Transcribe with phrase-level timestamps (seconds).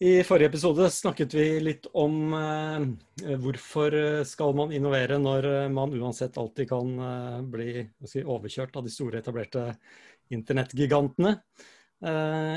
[0.00, 6.38] I forrige episode snakket vi litt om eh, hvorfor skal man innovere når man uansett
[6.40, 7.74] alltid kan eh, bli
[8.08, 9.66] si, overkjørt av de store, etablerte
[10.32, 11.34] internettgigantene.
[12.00, 12.56] Eh,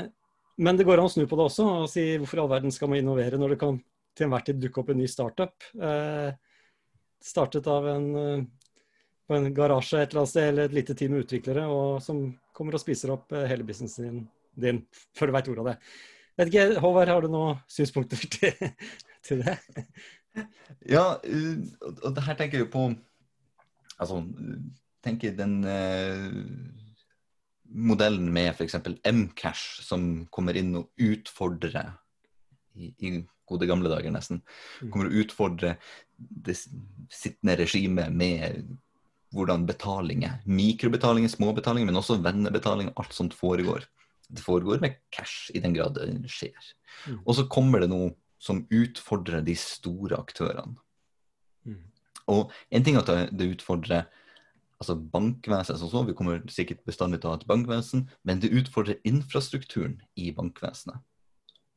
[0.56, 2.72] men det går an å snu på det også og si hvorfor i all verden
[2.72, 3.82] skal man innovere når det kan
[4.14, 5.68] til enhver tid dukke opp en ny startup.
[5.74, 6.30] Eh,
[7.24, 8.44] startet av en, eh,
[9.28, 12.24] på en garasje et eller annet sted, eller et lite team utviklere, og som
[12.54, 14.82] kommer og spiser opp eh, hele businessen din, din
[15.16, 15.78] før du veit ordet av det.
[16.38, 18.54] Vet ikke, Håvard, har du noen synspunkter til,
[19.24, 19.58] til det?
[20.90, 22.86] Ja, og det her tenker jeg jo på
[24.02, 24.16] Altså,
[25.06, 26.24] tenker den eh,
[27.70, 28.74] modellen med f.eks.
[29.06, 31.92] Mcash, som kommer inn og utfordrer
[32.74, 33.12] i, i,
[33.46, 34.40] gode gamle dager, nesten.
[34.82, 34.90] Mm.
[34.90, 35.78] Kommer og utfordrer
[36.18, 38.64] det sittende regimet med
[39.30, 43.86] hvordan betalinger, mikrobetalinger, småbetalinger, men også vennebetalinger, alt sånt foregår
[44.34, 46.72] det foregår med cash, i den grad det skjer.
[47.06, 47.20] Mm.
[47.22, 48.12] Og så kommer det noe
[48.42, 50.76] som utfordrer de store aktørene.
[51.64, 51.80] Mm.
[52.32, 54.08] Og en ting er at det utfordrer
[54.80, 58.52] altså bankvesenet som så, vi kommer sikkert bestandig til å ha et bankvesen, men det
[58.52, 61.00] utfordrer infrastrukturen i bankvesenet.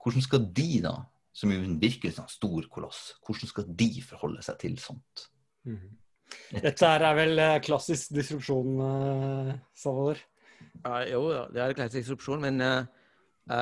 [0.04, 0.96] Hvordan skal de da,
[1.36, 5.28] som jo virkelig sånn stor koloss, hvordan skal de forholde seg til sånt?
[5.68, 5.96] Mm.
[6.52, 10.20] Dette er vel eh, klassisk disrupsjon, uh, Salvador?
[10.86, 11.22] Uh, jo
[11.54, 12.84] det er klassisk opsjon, men uh,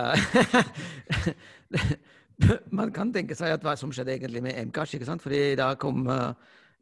[2.77, 4.93] Man kan tenke seg at hva som skjedde egentlig med Mcash.
[4.97, 5.23] ikke sant?
[5.23, 6.03] Fordi da kom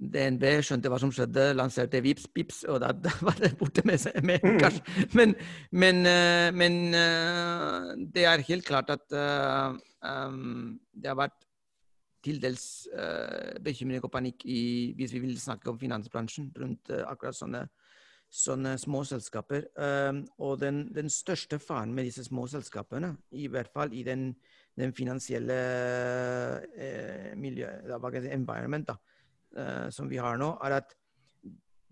[0.02, 4.02] DNB, skjønte hva som skjedde, lanserte Vips, Pips, og da, da var det borte med,
[4.26, 4.82] med Mcash.
[5.14, 5.36] Men,
[5.70, 6.02] men,
[6.58, 6.74] men,
[8.16, 11.38] det er helt klart at um, det har vært
[12.26, 12.90] til dels
[13.62, 17.68] bekymring og panikk i, hvis vi vil snakke om finansbransjen rundt akkurat sånne
[18.34, 19.68] sånne små selskaper.
[19.78, 24.32] Um, og den, den, største faren med disse små selskapene, i hvert fall i den,
[24.80, 25.58] den finansielle
[27.38, 27.70] miljø,
[28.34, 28.98] environment da,
[29.60, 30.98] uh, som vi har nå, er at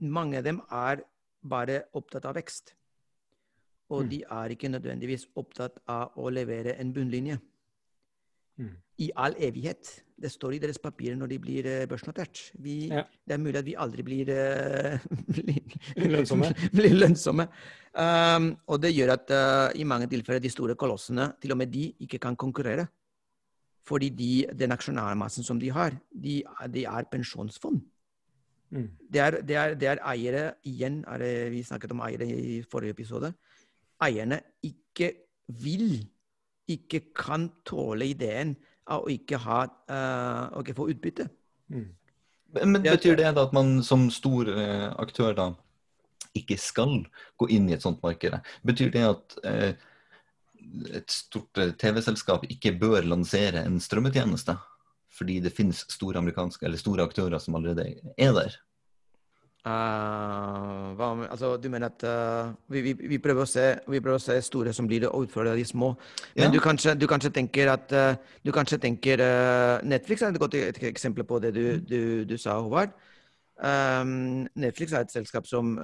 [0.02, 1.06] mange av dem er
[1.42, 2.74] bare opptatt av vekst.
[3.92, 4.10] Og mm.
[4.10, 7.38] de er ikke nødvendigvis opptatt av å levere en bunnlinje.
[8.62, 8.72] Mm.
[9.02, 9.92] I all evighet.
[10.22, 12.44] Det står i deres papirer når de blir uh, børsnotert.
[12.62, 13.04] Vi, ja.
[13.26, 16.52] Det er mulig at vi aldri blir, uh, lønnsomme.
[16.78, 17.48] blir lønnsomme.
[17.98, 21.74] Um, og det gjør at uh, i mange tilfeller de store kolossene, til og med
[21.74, 22.86] de, ikke kan konkurrere.
[23.88, 27.82] Fordi de, den aksjonærmassen som de har, de, de er pensjonsfond.
[28.72, 28.88] Mm.
[29.14, 32.62] Det, er, det, er, det, er, eiere igjen, er det, vi snakket om eiere i
[32.72, 33.34] forrige episode.
[34.02, 35.12] Eierne ikke
[35.62, 36.06] vil,
[36.76, 38.56] ikke kan tåle ideen
[38.92, 41.28] av å ikke, ha, uh, å ikke få utbytte.
[41.72, 41.90] Mm.
[42.58, 45.52] Men Betyr det da at man som stor uh, aktør da
[46.38, 47.02] ikke skal
[47.40, 48.36] gå inn i et sånt marked?
[48.68, 49.72] Betyr det at uh,
[50.92, 54.58] et stort TV-selskap ikke bør lansere en strømmetjeneste?
[55.12, 58.56] Fordi det finnes store amerikanske eller store aktører som allerede er der?
[59.62, 64.24] Uh, hva, altså, du mener at uh, vi, vi, vi, prøver se, vi, prøver å
[64.24, 65.92] se, store som blir det, og utfordre de små.
[66.34, 66.54] Men ja.
[66.56, 69.22] du, kanskje, du, kanskje, tenker at uh, du kanskje tenker
[69.86, 70.58] Netflix er et godt
[70.90, 72.98] eksempel på det du, du, du sa, Håvard.
[73.62, 75.76] Um, Netflix er et selskap som,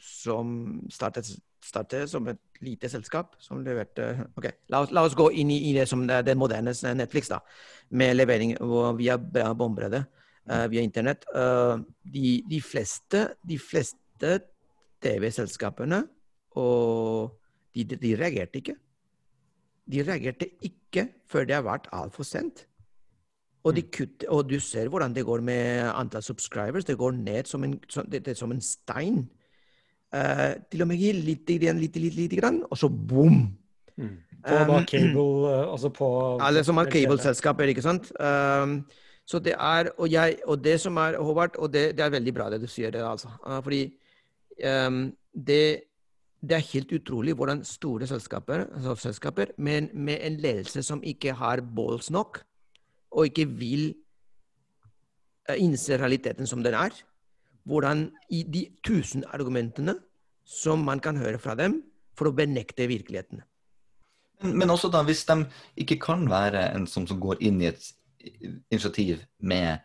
[0.00, 0.56] som
[0.88, 1.28] startet,
[1.60, 3.36] startet, som et lite selskap.
[3.38, 6.40] som leverte, ok, La oss, la oss gå inn i, i det som det, det
[6.40, 7.44] moderne Netflix, da,
[7.90, 8.56] med levering
[8.96, 9.20] via
[9.52, 11.26] bombredde uh, via internett.
[11.34, 14.32] Uh, de, de, fleste, de fleste
[15.02, 16.04] TV-selskapene
[16.56, 17.36] og
[17.74, 18.76] de, de, reagerte ikke.
[19.86, 22.64] De reagerte ikke før det har vært altfor sent.
[23.66, 24.28] Og, de mm.
[24.28, 26.86] og, du ser hvordan det går med antall subscribers.
[26.86, 29.26] Det går ned som en, som, det, det som en stein.
[30.14, 33.50] Uh, til og med litt, litt, litt, litt, grann, og så boom!
[33.96, 34.14] Mm.
[34.46, 36.06] På um, cable, altså på
[36.44, 38.12] Alle som har cableselskaper, ikke sant.
[38.20, 38.84] Um,
[39.26, 42.34] så det er, og, jeg, og det som er, Håvard, og det, det, er veldig
[42.34, 43.32] bra det du sier, altså.
[43.42, 43.80] Fordi
[44.86, 45.00] um,
[45.34, 45.62] det,
[46.38, 51.34] det, er helt utrolig hvordan store selskaper, altså selskaper med, med, en ledelse som ikke
[51.34, 52.38] har balls nok,
[53.10, 53.84] og ikke vil
[55.50, 56.94] uh, innse realiteten som den er,
[57.66, 59.98] hvordan i de tusen argumentene
[60.46, 61.80] som man kan høre fra dem
[62.14, 63.42] for å benekte virkeligheten.
[64.44, 65.40] Men, men også da, hvis de
[65.82, 67.94] ikke kan være en som, som går inn i et
[68.70, 69.84] initiativ med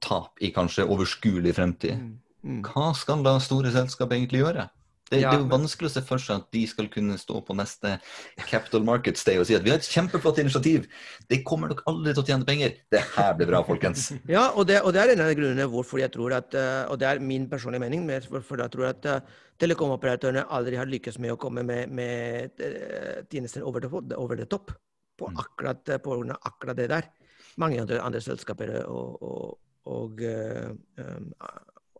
[0.00, 2.60] tap i kanskje overskuelig fremtid, mm, mm.
[2.70, 4.68] hva skal da store selskap egentlig gjøre?
[5.08, 7.40] Det, ja, det, er jo vanskelig å se for seg at de skal kunne stå
[7.44, 7.94] på neste
[8.50, 10.84] Capital Markets Day og si at vi har et kjempeflott initiativ,
[11.32, 12.74] det kommer nok aldri til å tjene penger.
[12.92, 14.10] Det her blir bra, folkens.
[14.28, 17.00] Ja, og det, og det er en av grunnene hvorfor jeg tror at, eh, og
[17.00, 21.32] det er min personlige mening, hvorfor jeg tror at uh, telekomoperatørene aldri har lykkes med
[21.32, 22.60] å komme med, med
[23.32, 23.88] tjenester over the,
[24.18, 24.74] over the top.
[25.18, 27.08] På akkurat, på grunn av akkurat det der.
[27.58, 29.58] Mange andre, andre selskaper og, og,
[29.90, 30.70] og uh,
[31.02, 31.30] um,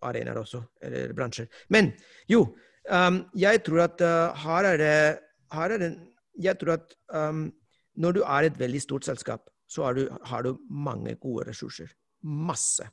[0.06, 1.48] arenaer også, eller bransjer.
[1.74, 1.90] Men
[2.30, 2.44] jo,
[2.86, 4.98] um, jeg tror at uh, her er det,
[5.52, 5.92] her er det
[6.38, 7.48] Jeg tror at um,
[7.98, 11.90] når du er et veldig stort selskap, så du, har du mange gode ressurser.
[12.22, 12.86] Masse.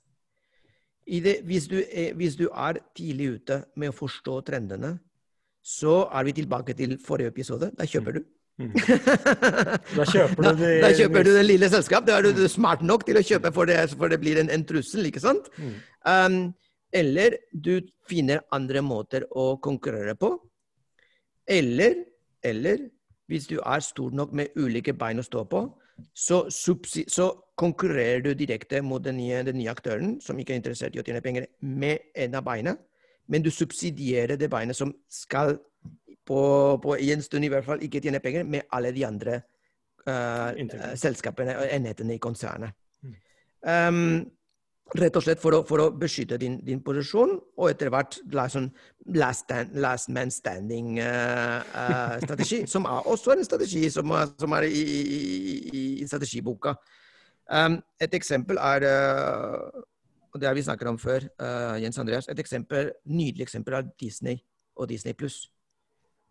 [1.05, 4.95] Det, hvis, du er, hvis, du er, tidlig ute med å forstå trendene,
[5.61, 7.69] så er vi tilbake til forrige episode.
[7.77, 8.25] Da kjøper du.
[8.55, 8.71] Mm.
[9.97, 12.05] da kjøper du de, da, kjøper du det lille selskap.
[12.07, 14.65] Da er du smart nok til å kjøpe for det, for det blir en, en
[14.67, 15.49] trussel, ikke sant?
[15.59, 15.73] Mm.
[16.07, 16.37] Um,
[16.95, 20.31] eller du finner andre måter å konkurrere på.
[21.51, 21.97] Eller,
[22.45, 22.87] eller
[23.29, 25.65] hvis du er stor nok med ulike bein å stå på,
[26.15, 27.27] så, så
[27.59, 31.05] konkurrerer du direkte mot den nye, den nye, aktøren, som ikke er interessert i å
[31.05, 32.75] tjene penger, med en av beina.
[33.31, 35.55] Men du subsidierer det beinet som skal
[36.25, 36.39] på,
[36.83, 39.41] på en stund i hvert fall ikke tjene penger, med alle de andre
[40.07, 40.49] uh,
[40.97, 42.71] selskapene og enhetene i konsernet.
[43.03, 43.15] Mm.
[43.65, 44.31] Um,
[44.93, 48.21] Rett og slett for å, for å beskytte din, din, posisjon, og etter hvert
[48.53, 48.69] sånn
[49.17, 54.77] last, last, man standing-strategi, uh, uh, som er også en strategi som, som er i,
[54.77, 56.77] i, i strategiboka.
[57.49, 58.85] Um, et eksempel er
[60.29, 61.19] og det har vi snakket om før,
[61.79, 62.27] Jens Andreas.
[62.29, 64.37] Et eksempel, nydelig eksempel er Disney
[64.75, 65.54] og Disney pluss.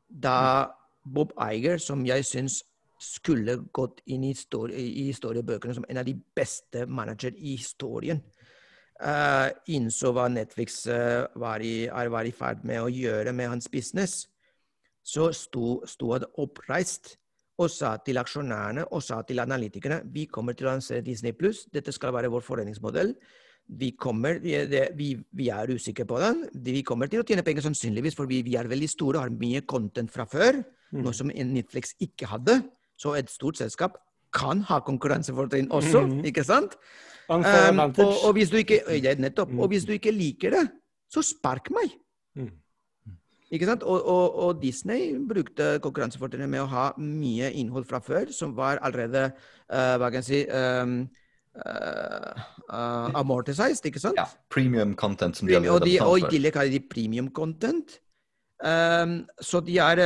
[0.08, 0.70] Da
[1.04, 2.62] Bob Iger, som jeg syns
[3.04, 8.22] skulle gått inn i, historie, i historiebøkene som en av de beste manager i historien,
[9.02, 13.68] uh, innså hva Netflix uh, var, i, var, i, ferd med å gjøre med hans
[13.68, 14.24] business,
[15.04, 17.16] så sto, sto han oppreist
[17.60, 21.66] og sa til aksjonærene og sa til analytikerne vi kommer til å lansere Disney pluss,
[21.70, 23.12] dette skal være vår forretningsmodell.
[23.64, 24.52] Vi, kommer, vi,
[24.96, 26.42] vi, vi, er usikre på den.
[26.66, 29.64] Vi kommer til å tjene penger sannsynligvis, for vi, er veldig store og har mye
[29.64, 30.60] content fra før.
[30.92, 31.00] Mm.
[31.06, 32.60] Noe som Netflix ikke hadde.
[33.00, 33.96] Så et stort selskap
[34.34, 36.20] kan ha konkurransefortrinn også, mm.
[36.30, 36.76] ikke sant?
[37.30, 40.64] Um, og, og, hvis du ikke, ja, nettopp, og hvis du ikke liker det,
[41.12, 41.94] så spark meg.
[42.36, 42.52] Mm.
[43.54, 43.84] Ikke sant?
[43.86, 49.28] Og, og, Disney brukte konkurransefortrinnet med å ha mye innhold fra før, som var allerede
[49.30, 51.04] uh, hva kan jeg si um,
[51.54, 54.18] uh, amortized, ikke sant?
[54.18, 55.36] Ja, premium content.
[55.36, 57.98] som de har og, de, og i tillegg har de premium content.
[58.64, 60.00] Um, så de er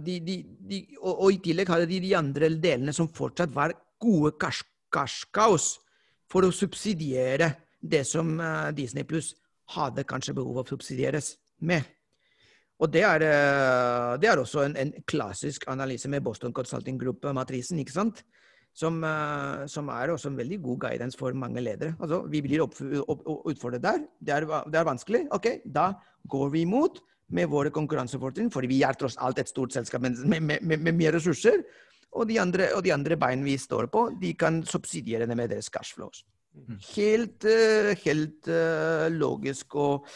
[0.00, 0.36] de, de,
[0.70, 4.62] de, og, og, i tillegg hadde de de andre delene som fortsatt var gode cash
[6.30, 9.34] for å subsidiere det som uh, Disney Pluss
[9.76, 11.34] hadde kanskje behov for å subsidieres
[11.66, 11.84] med.
[12.82, 17.80] Og det er, uh, det er også en, en, klassisk analyse med Boston Consulting Group-matrisen,
[17.80, 18.24] ikke sant?
[18.76, 21.94] Som, uh, som, er også en veldig god guidance for mange ledere.
[21.96, 24.02] Altså, vi blir utfordret der.
[24.20, 25.22] Det er, det er, vanskelig.
[25.32, 25.94] Ok, da
[26.28, 27.00] går vi imot
[27.32, 30.92] med våre konkurransefortrinn, for vi er tross alt et stort selskap med, med, med, med
[30.92, 31.64] mye ressurser.
[32.16, 35.50] Og de, andre, og de andre bein vi står på, de kan subsidiere det med
[35.52, 36.22] deres cashflows.
[36.22, 36.36] flows.
[36.96, 40.06] Helt, eh, helt uh, logisk og,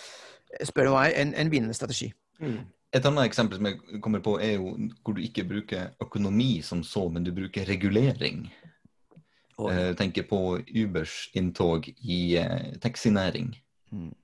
[0.64, 2.10] spør du meg, en, en vinnende strategi.
[2.40, 2.62] Mm.
[2.90, 6.82] Et annet eksempel som jeg kommer på, er jo hvor du ikke bruker økonomi som
[6.86, 8.48] så, men du bruker regulering.
[9.60, 13.52] Jeg Eh, tenker på Ubers inntog i eh, taxinæring.
[13.92, 14.14] Mm.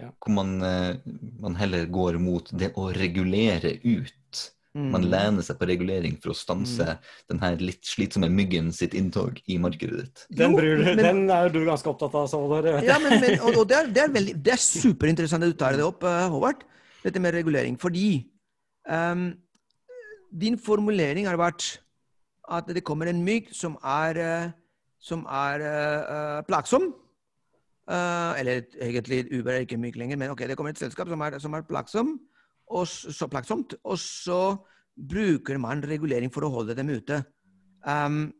[0.00, 0.08] Ja.
[0.18, 0.56] Hvor man,
[1.38, 4.18] man, heller går mot det å regulere ut
[4.72, 4.86] Mm.
[4.88, 7.08] Man lener seg på regulering for å stanse mm.
[7.28, 10.22] den her litt slitsomme myggen sitt inntog i markedet ditt.
[10.32, 12.80] Den, du, men, den er jo du ganske opptatt av, Salvador.
[12.86, 15.58] Ja, men, men, og, og det, er, det, er veldig, det, er, superinteressant at du
[15.60, 16.64] tar det opp, uh, Håvard,
[17.02, 17.78] dette med regulering.
[17.80, 18.24] Fordi
[18.88, 19.32] um,
[20.40, 21.76] din formulering har vært
[22.52, 24.50] at det kommer en mygg som er, uh,
[25.00, 26.92] som er uh, plagsom.
[27.88, 31.38] eller egentlig Uber er ikke mygg lenger, men ok, det kommer et selskap som er,
[31.38, 32.14] som er plagsom
[32.70, 33.74] og så plagsomt.
[33.84, 34.56] Og så
[34.96, 37.22] bruker man regulering for å holde dem ute.
[37.84, 38.30] Um,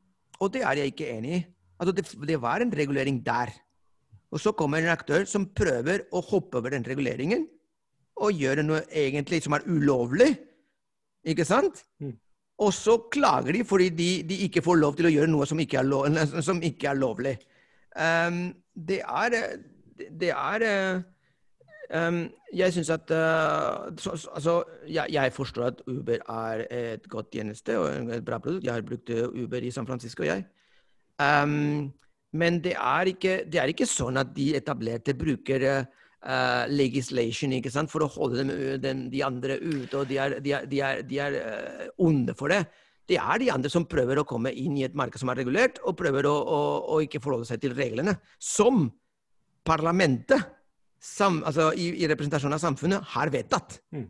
[0.40, 1.42] og det er jeg ikke enig i.
[1.82, 3.50] Altså det, det, var en regulering der.
[4.32, 7.46] Og så kommer en aktør som prøver å hoppe over den reguleringen
[8.22, 10.30] og gjøre noe egentlig som er ulovlig.
[11.28, 11.84] Ikke sant?
[12.02, 12.16] Mm.
[12.62, 15.60] Og så klager de fordi de, de, ikke får lov til å gjøre noe som
[15.62, 16.06] ikke er, lov,
[16.44, 17.36] som ikke er lovlig.
[17.98, 19.38] Um, det er,
[20.20, 20.68] det er
[21.92, 24.52] Um, jeg syns at uh, så, altså,
[24.88, 28.64] jeg, jeg, forstår at Uber er et godt tjeneste og et bra produkt.
[28.64, 30.46] Jeg har brukt Uber i San Francisco, jeg.
[31.20, 31.92] Um,
[32.32, 35.90] men det er, ikke, det er, ikke, sånn at de etablerte bruker uh,
[36.70, 38.52] legislation ikke sant, for å holde dem,
[38.82, 42.36] den, de andre ute, og de er, de er, de er, de er uh, onde
[42.38, 42.62] for det.
[43.10, 45.80] Det er de andre som prøver å komme inn i et marked som er regulert,
[45.82, 46.60] og prøver å, å,
[46.94, 48.14] å ikke forholde seg til reglene.
[48.38, 48.86] Som
[49.66, 50.46] parlamentet
[51.02, 53.80] sam, altså i, i, representasjon av samfunnet har vedtatt.
[53.94, 54.06] Mm.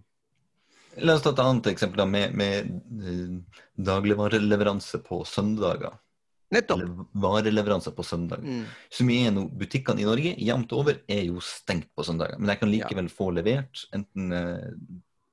[1.08, 2.68] La oss ta et annet eksempel da, med, med
[3.08, 5.96] eh, dagligvareleveranse på søndager.
[6.52, 6.80] Nettopp.
[6.82, 8.42] Eller vareleveranser på søndag.
[8.44, 8.64] Mm.
[8.92, 12.36] Så mye er nå Butikkene i Norge jevnt over er jo stengt på søndager.
[12.38, 14.74] Men jeg kan likevel få levert enten uh,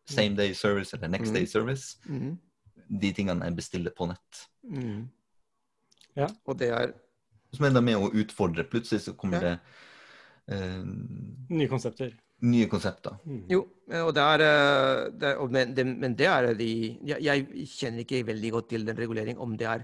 [0.10, 1.36] same day service eller next Mm.
[1.36, 1.98] day service.
[2.08, 2.38] Mm.
[3.02, 4.46] De tingene jeg bestiller på nett.
[4.64, 5.04] Mm.
[6.18, 6.28] Ja.
[6.48, 6.94] Og det er
[7.54, 8.64] Som er da med å utfordre.
[8.70, 9.58] Plutselig så kommer Ja.
[10.50, 10.84] det uh,
[11.50, 12.12] Nye konsepter.
[12.42, 13.18] nye konsepter.
[13.28, 13.44] Mm.
[13.52, 13.66] Jo,
[14.06, 16.68] og det er, eh, det, og men, det, men det er de
[17.04, 19.84] jeg, jeg kjenner ikke veldig godt til den regulering, om det er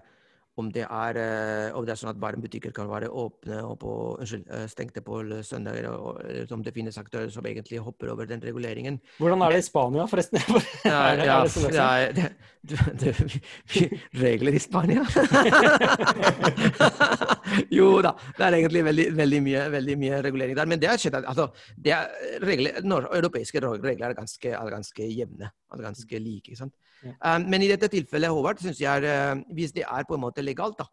[0.55, 3.75] om det er, eh, om det er sånn at bare butikker kan være åpne og
[3.81, 8.07] på, unnskyld, eh, stengte på søndager, og, eller om det finnes aktører som egentlig hopper
[8.13, 8.99] over den reguleringen.
[9.19, 10.39] Hvordan er det i Spania, forresten?
[10.85, 12.25] Ja, ja, det det ja, det,
[13.01, 13.09] det,
[14.21, 15.01] regler i Spania?
[17.77, 20.67] jo da, det er egentlig veldig, veldig, mye, veldig mye regulering der.
[20.71, 21.45] Men det er, skjedd altså,
[21.75, 22.03] det er
[22.47, 25.47] regler, europeiske regler er ganske, er ganske jevne.
[25.75, 26.51] Er ganske like.
[26.51, 26.75] ikke sant?
[27.05, 30.23] Um, men i dette tilfellet, Håvard, synes jeg er, eh, hvis det er på en
[30.23, 30.87] måte legalt, da,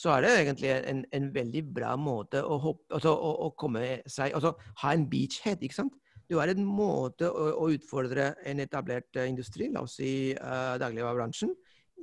[0.00, 3.82] så er det egentlig en, en veldig bra måte å, hoppe, altså, å, å komme
[4.08, 5.98] seg altså, Ha en beachhead, ikke sant?
[6.30, 10.78] Du har en måte å, å utfordre en etablert eh, industri, la oss si uh,
[10.80, 11.52] dagligvarebransjen,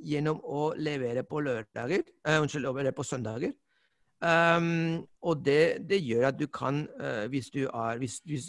[0.04, 3.56] gjennom å levere på lørdager, uh, unnskyld, levere på søndager.
[4.18, 8.46] Um, og det, det gjør at du kan, uh, hvis, du er, hvis, hvis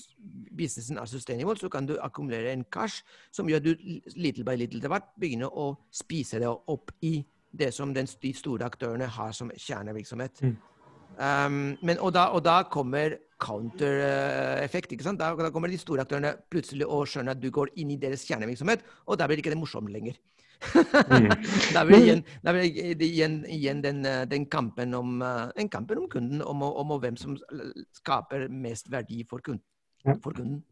[0.57, 3.75] businessen er sustainable, så kan du akkumulere en cash som gjør at du
[4.15, 7.19] little by little til hvert begynner å spise det opp i
[7.53, 10.41] det som den, de store aktørene har som kjernevirksomhet.
[10.41, 10.57] Mm.
[11.19, 14.91] Um, men, og, da, og da kommer counter-effekt.
[14.91, 15.21] ikke sant?
[15.21, 18.25] Da, da kommer de store aktørene plutselig og skjønner at du går inn i deres
[18.27, 20.17] kjernevirksomhet, og da blir det ikke det morsomt lenger.
[20.59, 21.29] Mm.
[21.75, 25.19] da blir igjen, da blir igjen, igjen den, eh, den kampen om,
[25.55, 27.37] den, kampen om kunden, om, om, om hvem som
[28.01, 29.65] skaper mest verdi for kunden.
[30.23, 30.63] For kunden.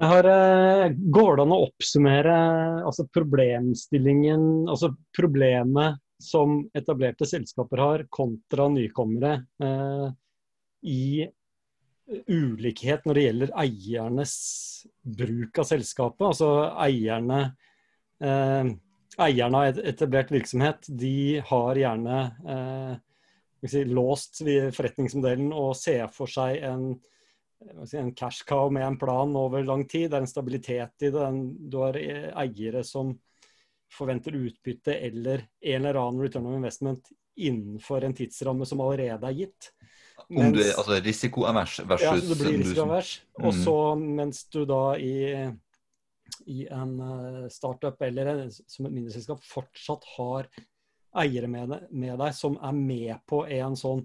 [0.00, 2.36] Har, eh, går det an å oppsummere
[2.86, 10.08] altså problemstillingen, altså problemet som etablerte selskaper har kontra nykommere eh,
[10.88, 11.28] i
[12.28, 14.34] ulikhet når det gjelder eiernes
[15.02, 16.24] bruk av selskapet?
[16.32, 16.50] Altså
[16.82, 17.42] eierne
[18.22, 18.72] eh,
[19.20, 22.94] Eierne av etablert virksomhet de har gjerne eh,
[23.68, 24.40] si, låst
[24.72, 26.86] forretningsmodellen og ser for seg en
[27.84, 30.10] si, en cash cow med en plan over lang tid.
[30.10, 31.28] Det er en stabilitet i det.
[31.68, 33.12] Du har eh, eiere som
[33.92, 39.36] forventer utbytte eller en eller annen return of investment innenfor en tidsramme som allerede er
[39.44, 39.72] gitt.
[40.28, 43.12] Om du er altså, risikoavers versus ja, så det blir risikoavers.
[43.38, 43.44] Mm.
[43.44, 43.62] Og Mm.
[43.64, 45.14] så mens du da i,
[46.50, 50.48] i en eh, startup eller som et mindre selskap fortsatt har
[51.22, 54.04] eiere med, med deg som er med på en sånn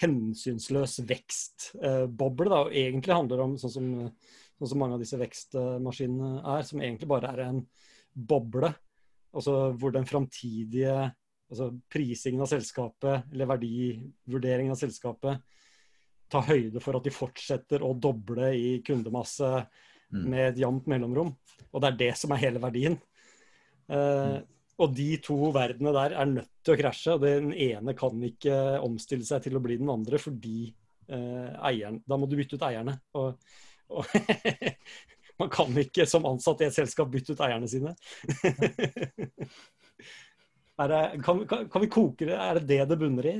[0.00, 2.50] hensynsløs vekstboble.
[2.50, 3.90] da, og egentlig handler det om sånn som,
[4.58, 7.62] sånn som mange av disse vekstmaskinene er, som egentlig bare er en
[8.14, 8.72] boble.
[9.34, 10.98] Altså hvor den framtidige
[11.50, 15.42] altså prisingen av selskapet eller verdivurderingen av selskapet
[16.32, 19.50] tar høyde for at de fortsetter å doble i kundemasse.
[20.22, 21.32] Med et jevnt mellomrom.
[21.72, 22.98] Og det er det som er hele verdien.
[23.90, 24.40] Uh,
[24.80, 27.14] og de to verdenene der er nødt til å krasje.
[27.14, 30.72] og Den ene kan ikke omstille seg til å bli den andre fordi
[31.10, 32.96] uh, eieren Da må du bytte ut eierne.
[33.18, 33.34] Og,
[33.94, 34.04] og
[35.40, 37.94] man kan ikke som ansatt i et selskap bytte ut eierne sine.
[40.90, 42.38] det, kan, kan, kan vi koke det?
[42.38, 43.36] Er det det det bunner i?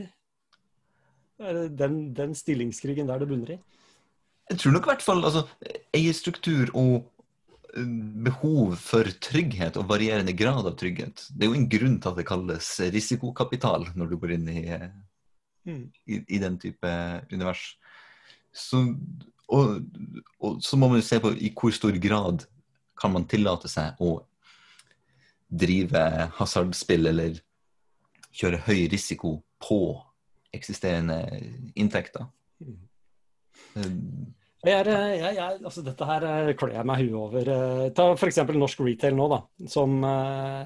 [1.42, 3.58] Er det den, den stillingskrigen der det bunner i?
[4.50, 5.46] Jeg tror nok i hvert fall altså,
[5.96, 6.94] eierstruktur og
[7.76, 7.94] eh,
[8.26, 11.26] behov for trygghet og varierende grad av trygghet.
[11.32, 14.62] Det er jo en grunn til at det kalles risikokapital når du går inn i,
[14.76, 14.88] eh,
[15.66, 15.90] Mm.
[16.04, 16.88] i, i den type
[17.32, 17.78] univers.
[18.52, 18.82] Så,
[19.48, 19.80] og,
[20.38, 22.44] og så må man jo se på i hvor stor grad
[23.00, 24.18] kan man tillate seg å
[25.48, 26.02] drive
[26.38, 27.40] hasardspill eller
[28.34, 29.78] kjøre høy risiko på
[30.54, 31.18] eksisterende
[31.74, 32.28] inntekter.
[32.60, 32.78] Mm.
[34.64, 37.48] Jeg er, eh, jeg, jeg, altså dette her eh, klør jeg meg huet over.
[37.52, 38.38] Eh, Ta f.eks.
[38.56, 39.98] norsk retail nå, da, som,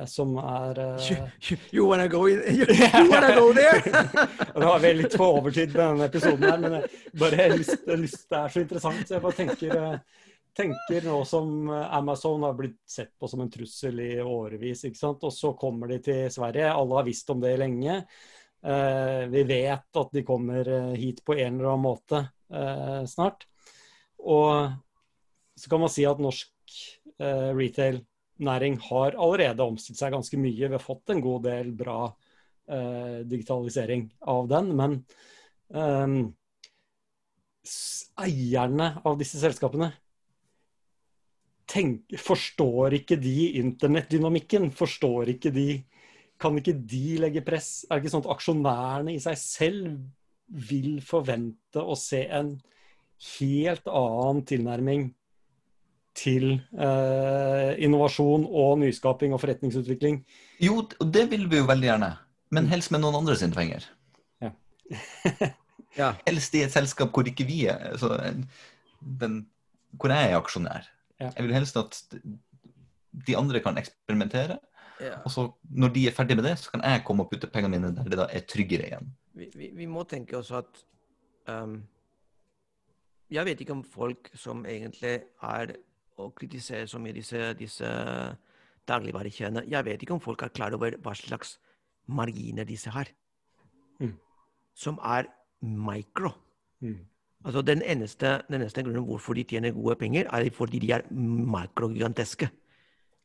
[0.07, 1.17] som er You,
[1.49, 2.45] you, you wanna go in?
[2.47, 2.69] You,
[3.01, 3.83] you wanna go there?
[4.61, 8.25] Nå er vi litt på overtid med denne episoden her, men jeg bare lyst, lyst,
[8.31, 9.03] det er så interessant.
[9.03, 9.85] Så jeg bare tenker,
[10.63, 15.27] tenker nå som Amazon har blitt sett på som en trussel i årevis, ikke sant?
[15.27, 16.71] og så kommer de til Sverige.
[16.71, 18.01] Alle har visst om det lenge.
[18.63, 23.47] Vi vet at de kommer hit på en eller annen måte eh, snart.
[24.19, 24.73] Og
[25.59, 26.79] så kan man si at norsk
[27.19, 30.67] eh, retail-næring har allerede omstilt seg ganske mye.
[30.67, 32.01] Vi har fått en god del bra
[32.71, 34.99] eh, digitalisering av den, men
[35.75, 36.21] ehm,
[38.19, 39.91] eierne av disse selskapene
[41.69, 44.71] tenk, forstår ikke de internettdynamikken?
[44.75, 45.69] Forstår ikke de
[46.39, 47.83] Kan ikke de legge press?
[47.91, 49.97] Er det ikke sånn at aksjonærene i seg selv
[50.49, 52.55] vil forvente å se en
[53.39, 55.09] helt annen tilnærming
[56.19, 60.23] til eh, innovasjon og nyskaping og forretningsutvikling?
[60.65, 62.11] Jo, det vil vi jo veldig gjerne.
[62.55, 63.87] Men helst med noen andre sine penger.
[64.43, 64.53] Ja.
[65.99, 66.13] Ja.
[66.29, 68.13] Helst i et selskap hvor ikke vi er så
[69.01, 69.43] den,
[69.99, 70.89] Hvor jeg er aksjonær.
[71.19, 71.33] Ja.
[71.35, 71.97] Jeg vil helst at
[73.27, 74.59] de andre kan eksperimentere.
[75.03, 75.17] Ja.
[75.25, 77.75] Og så når de er ferdige med det, så kan jeg komme og putte pengene
[77.75, 79.11] mine der det da er tryggere igjen.
[79.39, 80.83] Vi, vi, vi må tenke oss at
[81.49, 81.79] um,
[83.31, 85.77] Jeg vet ikke om folk som egentlig er
[86.19, 87.89] og kritiserer så mye disse, disse
[88.89, 91.59] dagligvarekjedene Jeg vet ikke om folk er klar over hva slags
[92.09, 93.11] marginer disse har.
[94.01, 94.17] Mm.
[94.75, 95.29] Som er
[95.61, 96.33] micro.
[96.81, 97.05] Mm.
[97.45, 101.07] Altså den eneste, den eneste grunnen hvorfor de tjener gode penger, er fordi de er
[101.13, 102.49] makrogigantiske.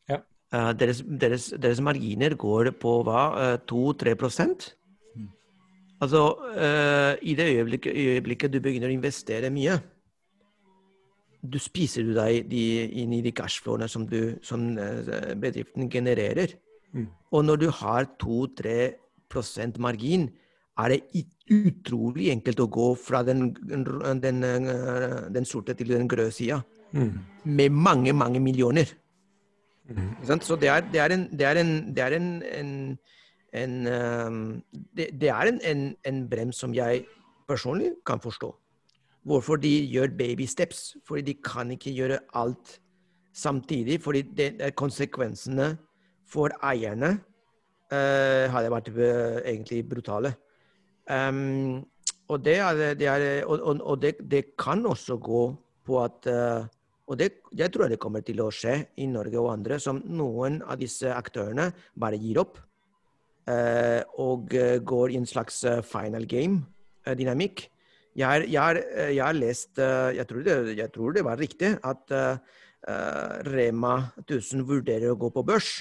[0.09, 0.19] Ja.
[0.53, 3.55] Uh, deres, deres, deres marginer går på hva?
[3.55, 4.75] Uh, 2-3 prosent?
[6.01, 6.21] Altså,
[6.57, 9.77] uh, i det øyeblikket, øyeblikket du begynner å investere mye,
[11.43, 12.63] du spiser du deg de,
[13.03, 16.53] inn i de cashflowene som, du, som eh, bedriften genererer.
[16.95, 17.09] Mm.
[17.35, 20.29] Og når du har 2-3% margin,
[20.79, 26.31] er det utrolig enkelt å gå fra den, den, eh, den sorte til den grøde
[26.31, 26.61] sida
[26.93, 27.19] Mm.
[27.43, 28.85] med mange, mange millioner.
[29.89, 30.41] Mm.
[30.41, 32.99] Så det er, det er en, det er en, det er en, en,
[33.53, 34.61] en ehm,
[34.97, 37.05] det, det er en, en, en brems som jeg
[37.47, 38.49] personlig kan forstå.
[39.23, 40.95] Hvorfor de gjør baby steps.
[41.07, 42.79] Fordi de kan ikke gjøre alt
[43.33, 44.01] samtidig.
[44.01, 45.77] Fordi det, er konsekvensene
[46.27, 47.19] for eierne
[47.93, 50.33] uh, hadde vært uh, egentlig brutale.
[51.09, 51.83] Um,
[52.27, 55.43] og det, er, det, er, og, og, det, det kan også gå
[55.85, 56.65] på at uh,
[57.11, 60.79] og jeg tror det kommer til å skje i Norge og andre, som noen av
[60.79, 61.67] disse aktørene
[61.99, 62.61] bare gir opp.
[63.49, 67.67] Eh, og eh, går i en slags eh, final game-dynamikk.
[68.15, 68.83] Jeg, jeg,
[69.15, 72.11] jeg har lest jeg tror, det, jeg tror det var riktig at
[73.47, 75.71] Rema 1000 vurderer å gå på børs.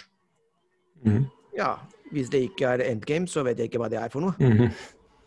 [1.05, 1.27] Mm.
[1.59, 1.75] Ja,
[2.09, 4.33] Hvis det ikke er endgame, så vet jeg ikke hva det er for noe.
[4.41, 4.73] Mm.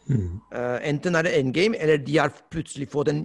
[0.06, 0.38] Mm.
[0.54, 3.24] Uh, enten er det endgame, eller de har plutselig fått en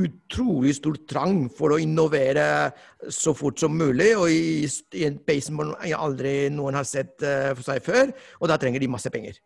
[0.00, 2.70] utrolig stor trang for å innovere
[3.12, 4.64] så fort som mulig, og i,
[4.96, 8.06] i en pace som aldri noen har sett uh, for seg før,
[8.40, 9.36] og da trenger de masse penger.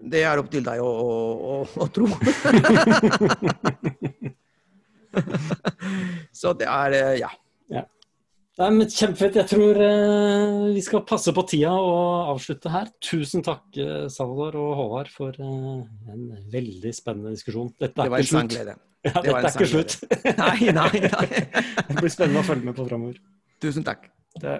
[0.00, 1.10] Det er opp til deg å, å,
[1.50, 1.52] å,
[1.84, 2.06] å tro.
[6.40, 7.30] så det er eh, ja.
[8.60, 9.38] Nei, men Kjempefett.
[9.40, 12.90] Jeg tror eh, vi skal passe på tida og avslutte her.
[13.00, 17.70] Tusen takk, eh, Salvador og Håvard, for eh, en veldig spennende diskusjon.
[17.80, 18.56] Dette Det er var en ikke slutt.
[18.56, 18.76] glede.
[19.00, 19.94] Ja, Det var dette er ikke slutt.
[20.42, 21.28] Nei, nei, nei.
[21.88, 23.16] Det blir spennende å følge med på framover.
[23.64, 24.10] Tusen takk.
[24.42, 24.58] Det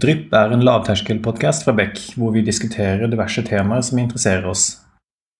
[0.00, 4.68] Drypp er en lavterskelpodkast fra Beck, hvor vi diskuterer diverse temaer som interesserer oss.